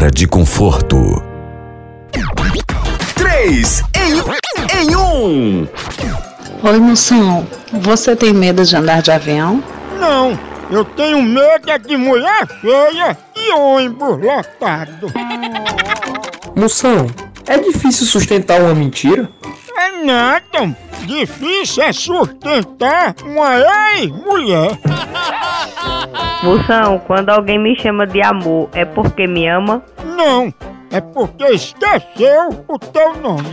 [0.00, 1.22] Palavra de conforto.
[3.14, 5.68] Três em, em um.
[6.62, 7.46] Oi, moção.
[7.70, 9.62] Você tem medo de andar de avião?
[9.98, 10.38] Não,
[10.70, 15.12] eu tenho medo de mulher feia e ônibus lotado.
[16.56, 17.06] Moção,
[17.46, 19.28] é difícil sustentar uma mentira?
[19.76, 20.74] É nada.
[21.04, 23.58] Difícil é sustentar uma
[23.98, 24.78] ex-mulher.
[26.42, 29.82] Moção, quando alguém me chama de amor, é porque me ama?
[30.22, 30.52] Não,
[30.90, 33.48] é porque esqueceu o teu nome.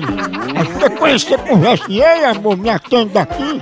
[0.59, 3.61] Acho que conhecer conversa e ei, amor, me atende aqui.